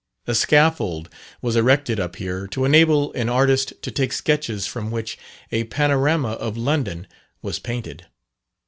A 0.25 0.33
scaffold 0.33 1.09
was 1.43 1.55
erected 1.55 1.99
up 1.99 2.15
here 2.15 2.47
to 2.47 2.65
enable 2.65 3.13
an 3.13 3.29
artist 3.29 3.73
to 3.83 3.91
take 3.91 4.11
sketches 4.13 4.65
from 4.65 4.89
which 4.89 5.15
a 5.51 5.65
panorama 5.65 6.29
of 6.31 6.57
London 6.57 7.05
was 7.43 7.59
painted. 7.59 8.07